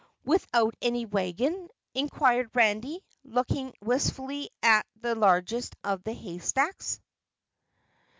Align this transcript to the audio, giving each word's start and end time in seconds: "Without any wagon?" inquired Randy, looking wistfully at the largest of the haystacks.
"Without 0.25 0.73
any 0.81 1.05
wagon?" 1.05 1.69
inquired 1.93 2.49
Randy, 2.55 3.03
looking 3.23 3.71
wistfully 3.83 4.49
at 4.63 4.87
the 4.99 5.13
largest 5.13 5.75
of 5.83 6.01
the 6.03 6.13
haystacks. 6.13 6.99